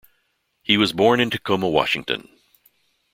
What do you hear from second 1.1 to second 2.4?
in Tacoma, Washington.